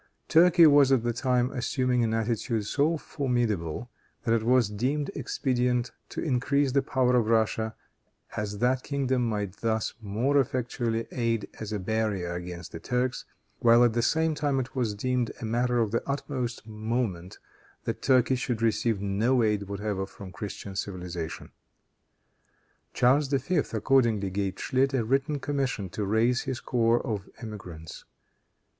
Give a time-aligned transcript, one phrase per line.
[0.29, 3.87] Turkey was at that time assuming an attitude so formidable,
[4.23, 7.75] that it was deemed expedient to increase the power of Russia,
[8.35, 13.25] as that kingdom might thus more effectually aid as a barrier against the Turks;
[13.59, 17.37] while, at the same time, it was deemed a matter of the utmost moment
[17.83, 21.51] that Turkey should receive no aid whatever from Christian civilization.
[22.91, 23.57] Charles V.
[23.71, 28.03] accordingly gave Schlit a written commission to raise his corps of emigrants.